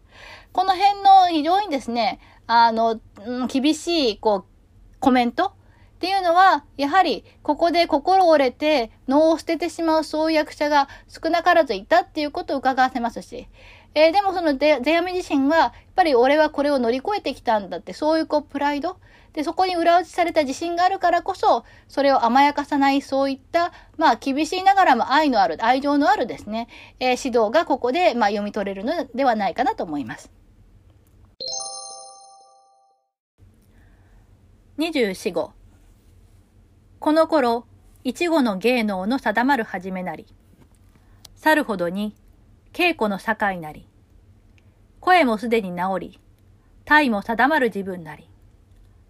[0.59, 2.19] この辺の非常にですね、
[2.49, 2.99] あの、
[3.47, 4.45] 厳しい、こう、
[4.99, 5.53] コメントっ
[6.01, 13.47] ていうのは、やはり、ここで心折れて、脳を捨ててしまうそういう役者が少なからずいたっていうことを伺わせますし、
[13.95, 18.97] えー、でもそのゼヤミ自身は、やっぱり俺はこれを乗り越えてきたんだって、そういうこう、プライド。
[19.35, 26.67] で、そこに裏打ちされた自信があるからこそ、それを甘やかさない、そういった、まあ、厳しいながらも愛のある、愛情のあるですね、
[26.99, 30.33] えー、指導がここで、まあ、読み取れるのではないかなと思います。
[34.81, 35.55] 二十四号。
[37.01, 37.67] この頃、
[38.05, 40.25] 一語の芸能の定まる始めなり。
[41.35, 42.15] 去るほどに、
[42.73, 43.89] 稽古の境なり。
[45.01, 46.21] 声もすでに治り、
[46.85, 48.29] 体も定まる自分なり。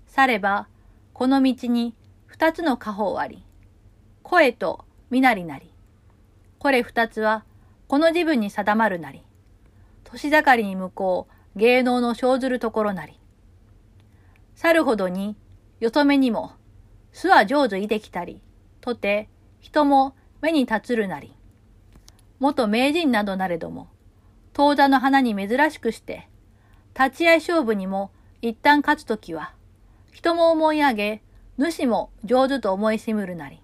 [0.06, 0.68] されば、
[1.12, 3.44] この道に二つの家宝あり。
[4.22, 5.70] 声と身なりなり。
[6.60, 7.44] これ二つは、
[7.88, 9.22] この自分に定まるなり。
[10.04, 13.20] 年盛りに向こう、芸能の生ずるところなり。
[14.54, 15.36] 去るほどに、
[15.80, 16.52] よそめにも、
[17.12, 18.42] 巣は上手いできたり、
[18.80, 19.28] とて、
[19.60, 21.34] 人も目に立つるなり。
[22.40, 23.88] 元名人などなれども、
[24.52, 26.28] 当座の花に珍しくして、
[26.98, 28.10] 立ち合い勝負にも
[28.42, 29.52] 一旦勝つときは、
[30.10, 31.22] 人も思い上げ、
[31.58, 33.60] 主も上手と思いしむるなり。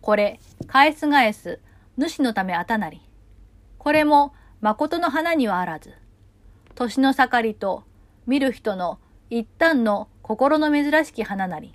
[0.00, 1.60] これ、返す返す、
[1.98, 3.02] 主のためあたなり。
[3.78, 5.92] これも、誠の花にはあらず。
[6.74, 7.84] 年の盛りと、
[8.26, 11.74] 見る人の一旦の心の珍しき花なり。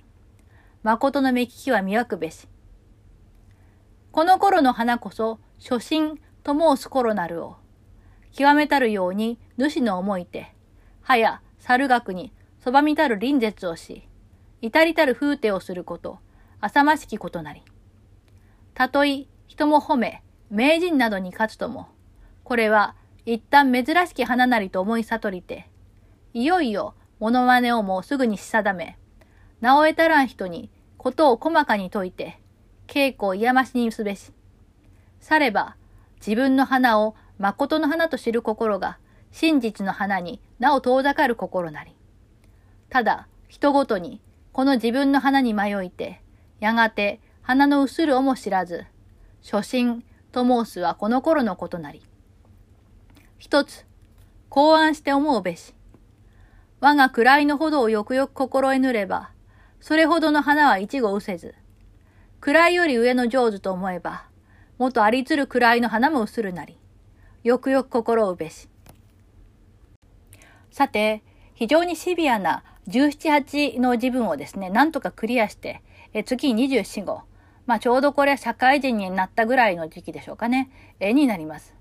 [0.82, 2.48] 誠の目利きは磨くべし。
[4.10, 7.58] この頃の花こそ、初心と申す頃なるを。
[8.32, 10.52] 極めたるように主の思いて、
[11.00, 14.08] はや猿学にそばみたる臨絶をし、
[14.60, 16.18] 至りたる風景をすること、
[16.60, 17.62] 浅ましきことなり。
[18.74, 21.86] たとえ人も褒め、名人などに勝つとも、
[22.42, 25.70] これは一旦珍しき花なりと思い悟りて、
[26.34, 28.98] いよいよモノマネをもうすぐにし定め、
[29.60, 32.40] 名を得たらん人にことを細かに説いて、
[32.86, 34.32] 稽古を癒ましにすべし。
[35.20, 35.76] されば、
[36.16, 38.98] 自分の花を誠の花と知る心が、
[39.32, 41.94] 真実の花になお遠ざかる心なり。
[42.88, 44.20] ただ、人ごとに、
[44.52, 46.22] この自分の花に迷いて、
[46.58, 48.86] やがて花の薄るをも知らず、
[49.42, 52.02] 初心と申すはこの頃のことなり。
[53.38, 53.86] 一つ、
[54.48, 55.74] 考案して思うべし。
[56.80, 59.30] 我が位のほどをよくよく心得ぬれば、
[59.80, 61.54] それほどの花は一語うせず、
[62.40, 64.24] 位より上の上手と思えば、
[64.78, 66.78] もとありつる位の花も薄るなり、
[67.44, 68.70] よくよく心をうべし。
[70.70, 71.22] さて、
[71.54, 75.82] 非常にシビアな17、8の自分をですね、なんとかクリアして、
[76.14, 77.20] え次に24、5。
[77.66, 81.74] まあ、ちょうどこれは社会人になったぐらいの時期でしょうかね、えになります。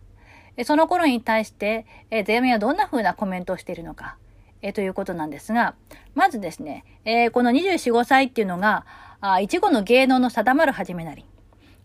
[0.66, 4.18] その頃に対して、えゼミはどんな風なコメントをしているのか、
[4.62, 5.76] えということなんですが、
[6.16, 8.86] まずですね、えこの24、5歳っていうのが、
[9.22, 11.26] あ一語の芸能の定まる始めなり。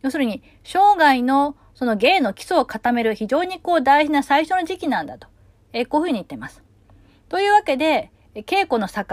[0.02, 5.28] 要するに、生涯のその芸の基礎を固める非常にこう大事な最初の時期なんだと。
[5.72, 6.62] えこういうふうに言ってます。
[7.28, 9.04] というわけで、稽古の境。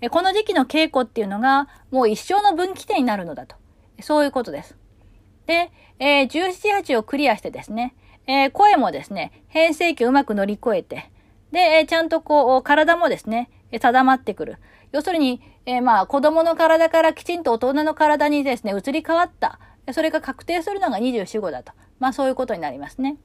[0.00, 3.56] えこの時期の稽古っていうのが、もう一生の分岐点になるのだと。
[4.00, 4.76] そういうことです。
[5.46, 7.94] で、えー、17、8をクリアしてですね、
[8.26, 11.11] えー、声もですね、変声期をうまく乗り越えて、
[11.52, 14.56] で、ちゃんとこう、体もですね、定まってくる。
[14.90, 19.58] 要するに、えー、まあ、子供の体からきちんと大人の体にですね、移り変わった。
[19.92, 21.72] それが確定するのが24、5だと。
[21.98, 23.16] まあ、そういうことになりますね。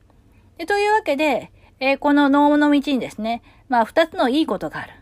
[0.58, 4.94] でというわけで、えー、この脳の道にですね、まあ、二つのいいことがある。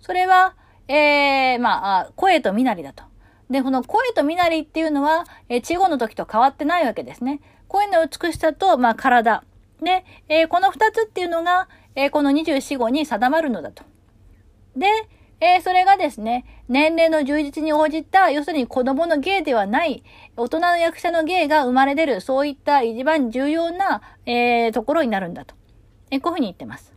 [0.00, 0.54] それは、
[0.88, 3.04] えー、まあ、声と身なりだと。
[3.50, 7.40] で、この声と身なりっていうのは、えー、稚語の時と変わってないわけですね。
[7.68, 9.44] 声の美しさと、まあ、体。
[9.82, 13.84] で、えー、この二つっていうのが、えー、この24、5に定まるのだと。
[14.76, 14.86] で、
[15.40, 20.04] えー、それがですね、年齢の充実に応じた、要するに子供の芸ではない、
[20.36, 25.54] 大人の役者の芸が生まれ出る、そういった一番重要な、えー、ところになるんだと。
[26.10, 26.94] えー、こういうふうに言ってます。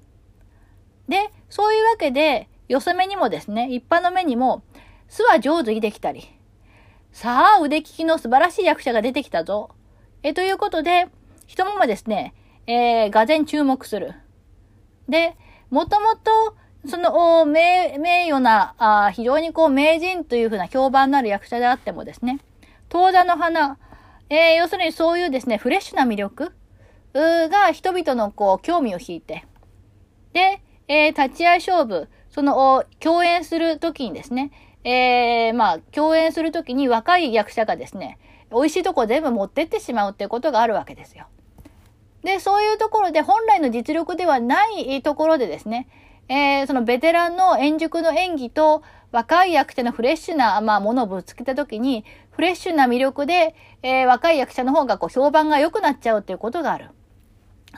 [1.08, 4.64] で、そういうわけで、よそ目にもですね、一般の目にも、
[5.08, 6.30] 巣は上手にできたり、
[7.12, 9.70] さあ、腕利きの素晴らしい役者が出てきたぞ。
[10.22, 11.08] えということで、
[11.48, 12.34] 人ももですね、
[12.68, 14.14] えー、がぜ注目する。
[15.10, 15.36] で、
[15.70, 16.56] もともと、
[16.88, 22.40] その、名、名誉な、あ非常にこう、名人というふうな評判のある役者であってもですね、
[22.90, 23.78] 当座の花、
[24.30, 26.54] えー、要するにそういうですね、フレッシュな魅力
[27.14, 29.46] が人々のこう、興味を引いて、
[30.34, 34.52] で、えー、立ち会い勝負、その、共演するときにですね、
[34.84, 38.20] えー、まあ、共演するときに若い役者がですね、
[38.52, 41.26] 美味しいとこ全部持ってってしまうっていうことがあるわけですよ。
[42.26, 45.88] で、そういうところで本来の実力ではないところでですね、
[46.28, 56.90] えー、そのベテランの円熟の演技と若い役者のフレッシュな、まあ、ものをぶつけたときに、フレッシュな魅力で、えー、若い役者の方がこう評判が良くなっちゃうっていうことがある。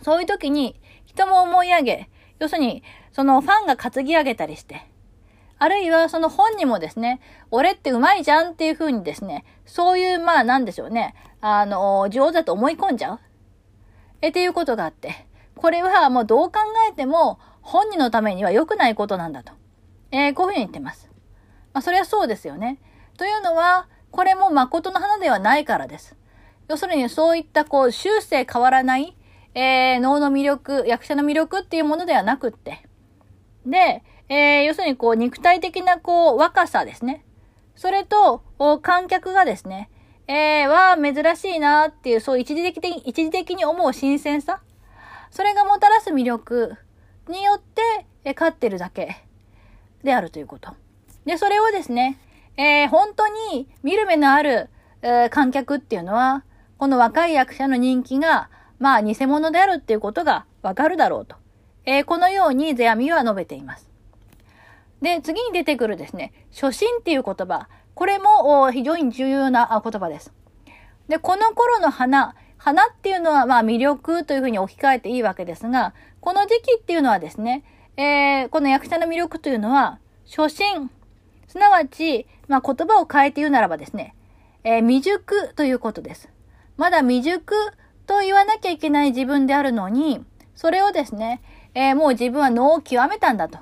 [0.02, 4.88] そういう時に人も思い上げ、要するに、そのファンが担ぎ上げたりして、
[5.60, 7.20] あるいはその本人もですね、
[7.52, 13.20] 俺ってうまいじゃんっていう風にですね、そういう、まあなんでしょうね、あの、上手だと思い込んじゃう。
[14.22, 16.60] え、っていうことがあって、これはもうどう考
[16.90, 19.54] えても本人のためには良くないことなんだと。
[20.12, 21.10] えー、こういうふうに言ってます。
[21.74, 22.80] まあ、それはそうですよね。
[23.18, 26.16] というのは、これも誠の花ではないからです。
[26.68, 29.16] 要するにそういったこう終生変わらない、
[29.54, 32.84] えー、能の魅力、役者の魅力っていうものではなくって。
[33.66, 37.24] で、えー、要するにこう肉体的なこう若さですね。
[37.76, 38.42] それと、
[38.82, 39.90] 観客がですね、
[40.28, 44.62] えー、は珍しいなっていう、そう一時的に、一時的に思う新鮮さ。
[45.32, 46.76] それがもたらす魅力
[47.30, 47.82] によって、
[48.26, 49.24] え勝ってるだけ
[50.04, 50.72] であるということ。
[51.26, 52.18] で、それをですね、
[52.58, 54.70] えー、本当に見る目のある、
[55.02, 56.44] えー、観客っていうのは、
[56.78, 58.50] この若い役者の人気が、
[58.80, 61.38] まあ、偽物であるっていうことがわかるだろうと。
[61.86, 63.90] えー、このようにゼアミは述べています。
[65.02, 67.70] で、次に出てくるですね、初心っていう言葉。
[67.98, 70.32] これも非常に重要な言葉です。
[71.08, 77.64] で、この頃の花、花っていうのはまあ魅力というふうに置き換えていいわけですが、この時期っていうのはですね、
[77.98, 80.92] えー、この役者の魅力というのは、初心、
[81.48, 84.14] すなわち、まあ、言葉を変えて言うならばですね、
[84.64, 86.30] えー、未熟ということです。
[86.78, 87.56] まだ未熟
[88.06, 90.24] と言わなきゃいけない自分であるのに、
[90.56, 91.42] それをですね、
[91.74, 93.58] えー、もう自分は脳を極めたんだと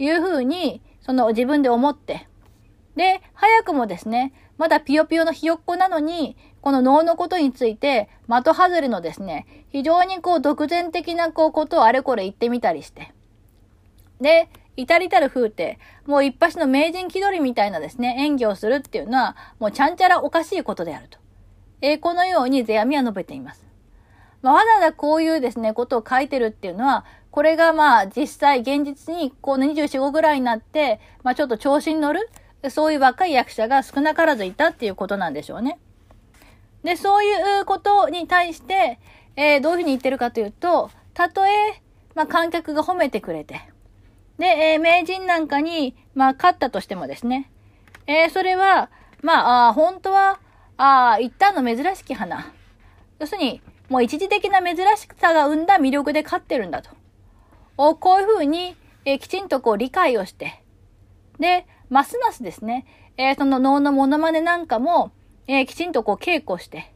[0.00, 2.26] いうふうに、その自分で思って、
[2.96, 13.12] で、早くもですね、まだぴよぴよのひよっこなのに、この脳のことについて、的外れのですね、非常にこう独善的なこうことをあれこれ言ってみたりして。
[14.20, 21.18] で、至りたる風景、もう一発の名人気取りみたいなですね、演技をするっていうのは、もうちゃんちゃらおかしいことであると。
[21.82, 23.66] えー、このように世阿弥は述べています。
[24.40, 32.30] まあ、わざわざこういうですね、ことを書いてるっていうのは、これがまあ実際現実にこう24、5ぐらいになって、まあちょっと調子に乗る
[32.70, 35.78] そういう若い役者が少なからずいたっていうことなんでしょうね。
[36.82, 38.98] で、そういうことに対して、
[39.36, 41.50] えー、どういうふうに言ってるかというと、たとえ、
[42.14, 43.60] まあ、観客が褒めてくれて、
[44.38, 47.50] で、えー、名人なんかに、まあ、勝ったとしてもですね、
[48.06, 48.90] えー、それは、
[49.22, 50.38] まあ、あ本当は、
[50.76, 52.52] あ一旦の珍しき花。
[53.18, 56.90] 要するに、もう一時的な珍しさが生んだ魅力で勝ってるんだと。
[57.76, 60.62] こういうふうに、えー、きちんとこう理解をして、
[61.38, 65.12] で、ますますですね、えー、その脳のモノマネなんかも、
[65.46, 66.92] えー、きちんとこう稽古して、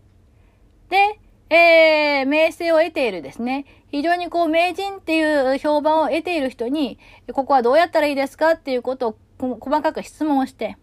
[0.88, 1.18] で、
[1.50, 6.98] えー、名声を得ているですね、非常にこう名人っていう評判を得ている人に、
[7.32, 10.76] ここはどうやったらいいですかっていうことを細かく質問をして、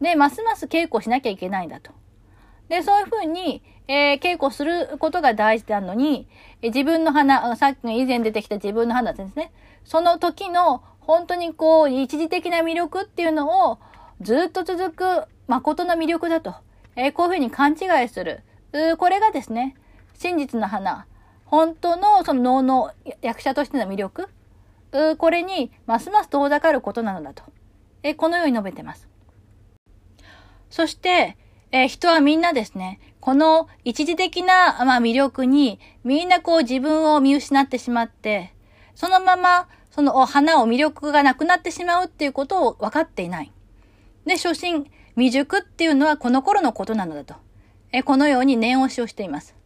[0.00, 1.92] で、ますます稽古しなきゃいけないんだと。
[2.68, 6.28] で、そういうふうに、えー、稽古することが大事なのに、
[6.62, 9.52] 自分の花、さっきの以前出てきた自分の花ですね。
[9.84, 13.78] その時の本当にこう、一時的な魅力っていうのを
[14.20, 16.54] ずっと続く誠の魅力だと。
[16.96, 18.42] えー、こういうふうに勘違いする。
[18.98, 19.76] これがですね、
[20.14, 21.06] 真実の花。
[21.44, 22.92] 本当のその能の
[23.22, 24.28] 役者としての魅力。
[25.18, 27.44] これにますます遠ざかることなのだと。
[28.02, 29.08] えー、このように述べてます。
[30.70, 31.36] そして、
[31.70, 38.54] えー、人はみんなですね、この一時的な、まあ、魅力にみんなこう自分を見失ってしまって、
[38.94, 43.50] そのままその花を魅力がなくなってしまうっていうことを分かっていない。
[44.26, 47.34] で、初心、未熟っていうのはこの頃のことなのだと。
[47.92, 49.56] えこのように念押しをしています。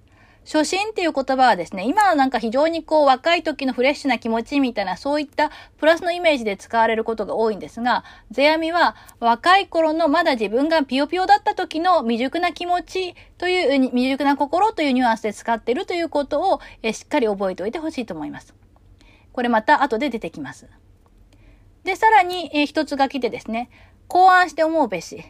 [0.44, 18.59] 初心っていう言葉はですね、今はなんか非常にこう若い時のフレッシュな気持ちみたいなそういったプラスのイメージで使われることが多いんですが、世阿弥は若い頃のまだ自分がピヨピヨだった時の未熟な気持ちという、未熟な心というニュアンスで使っているということをえしっかり覚えておいてほしいと思います。
[19.32, 20.68] これまた後で出てきます。
[21.84, 23.70] で、さらに、え一つ書きでですね、
[24.08, 25.24] 考案して思うべし。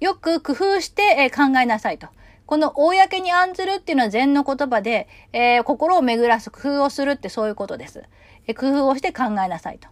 [0.00, 2.08] よく工夫して、え考えなさいと。
[2.46, 8.04] この公に案ずるっていうのは禅の言葉で、えー、心を巡らす工夫をするってそういうことです。
[8.46, 9.88] え、工夫をして考えなさいと。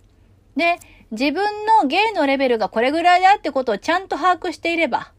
[0.56, 0.78] で、
[1.10, 5.12] 自分の芸のレベルがこれぐらいだってことをちゃんと把握していれば、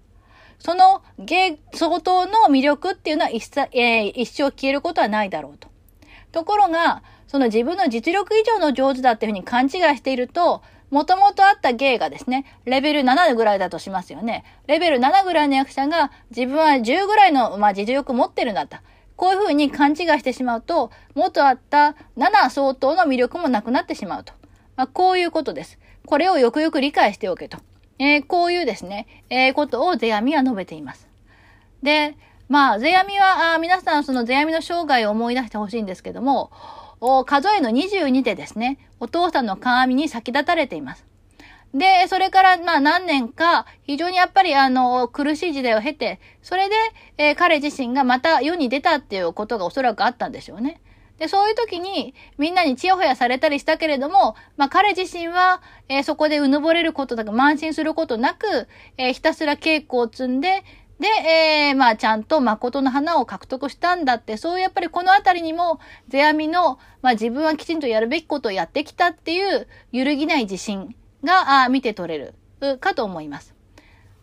[0.57, 5.69] その芸相当の魅力っていうのは一,、えー、一生消えることはないだろうと。
[6.31, 14.45] ところが、その自分の実力以上の上手だっていうふうに勘違いしていると、もともとあった芸がですね、レベル7ぐらいだとしますよね。
[14.67, 18.81] レベル7ぐらいの役者が自分は10ぐらいの、まあ、実力持ってるんだった。
[19.17, 24.33] こういうふうに勘違いしてしまうと、元あった7相当の魅力もなくなってしまうと。
[24.77, 25.77] まあ、こういうことです。
[26.05, 27.57] これをよくよく理解しておけと。
[27.99, 31.07] えー、こういうですね、えー、ことを世阿弥は述べています。
[31.81, 32.15] で、
[32.47, 36.51] まあ、世阿弥は、あ皆さんその世阿弥の生涯を思い出してほしいんですけども、
[37.25, 41.05] 数えの22でですね、お父さんの鏡に先立たれています。
[41.73, 46.75] で、それから、まあ何年か、非常にやっぱりあの、苦しい時代を経て、それで、
[47.17, 50.81] えー、彼自身がまた世に出たっていうことがおそらくあったんでしょうね。
[51.19, 58.67] で、そういう時に、みんなにチヤホヤされたりしたけれども、まあ彼自身は、えー、そこでうぬぼれることなく、慢心することなく、
[58.97, 60.63] えー、ひたすら稽古を積んで、
[60.99, 65.79] で、えー、まあ、ちゃんと誠の花を獲得したんだって、そうやっぱりこのあたりにも、
[66.09, 73.53] 世阿弥の、まあ、自分はきちんとやるべきことをやってきたっていう、揺るぎない自信が、あ見て取れる、かと思います。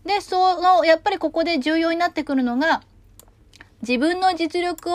[0.05, 2.83] で、その、やっぱりここで重要になってくるのが、
[3.83, 4.91] 自分の実力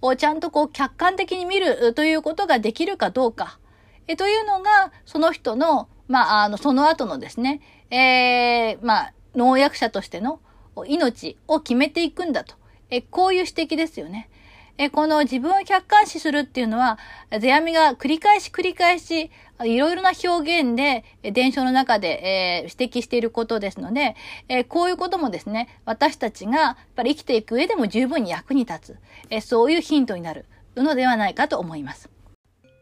[0.00, 3.58] を、ちゃんとこう、客観的に見るということができるかどうか、
[4.06, 7.60] えというのが、その人の、まあ、あの、その後のですね、
[7.90, 10.40] えー、まあ、農薬者としての、
[10.86, 12.56] 命を決めていくんだと。
[12.90, 14.28] えこういう指摘ですよね。
[14.76, 16.98] えこの自分を客観視するっていうのは、
[17.30, 19.30] 世阿弥が繰り返し繰り返し、
[19.62, 24.16] いろいろな表現で、伝承の中で、えー、指摘していることですので、
[24.48, 28.96] えー、こういうこともですね、私たちがやっぱり生きていく上でも十分に役に立つ、
[29.30, 30.46] えー、そういうヒントになる
[30.76, 32.10] のではないかと思います。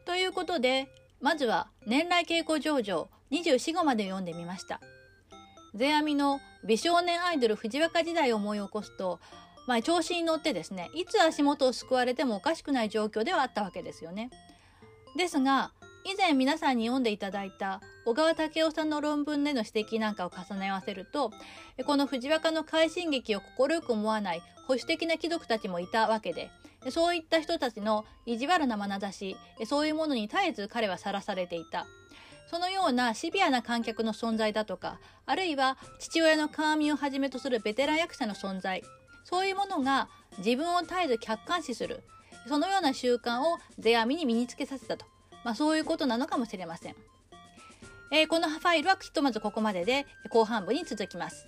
[0.07, 0.89] ということで、
[1.21, 4.81] まずは年来稽古上場24号まで読んでみました。
[5.75, 9.21] 世阿弥の美少年アイドル藤若時代を思い起こすと、
[9.67, 14.31] まあ、調子に乗ってですねいつ足元を救われてもおかしくない状況ではあったわけですよね。
[15.17, 15.73] ですが
[16.05, 21.31] 以前皆さんに読んでいただいた小川武夫さんの論文での指摘なんかを重ね合わせると
[21.87, 26.51] この藤若の快進撃を快く思わない保守的な貴族たちもいたわけで
[26.91, 31.87] そういった人たちの意地悪な眼差しそういうものに絶えず彼はさらされていた。
[32.53, 38.83] そのようなシビアな観客の存在だとかあるいは父親の鏡をはじめとするベテラン役者の存在
[39.25, 42.03] そういうものが自分を絶えず客観視する
[42.47, 45.07] そのような習慣を世阿弥に身につけさせたと、
[45.45, 46.97] まあ、そういうことなのかもしれません。
[48.11, 51.47] えー、このファイルはひとまずここまでで後半部に続きます。